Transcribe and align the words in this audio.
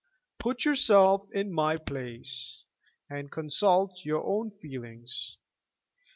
Put 0.39 0.65
yourself 0.65 1.31
in 1.31 1.53
my 1.53 1.77
place, 1.77 2.63
and 3.07 3.31
consult 3.31 4.03
your 4.03 4.23
own 4.23 4.49
feelings. 4.49 5.37